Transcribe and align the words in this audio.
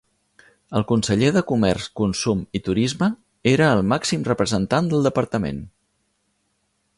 El 0.77 0.85
conseller 0.91 1.27
de 1.35 1.43
Comerç, 1.51 1.85
Consum 2.01 2.41
i 2.59 2.61
Turisme 2.69 3.11
era 3.53 3.69
el 3.75 3.83
màxim 3.93 4.25
representant 4.31 4.91
del 4.95 5.07
departament. 5.11 5.61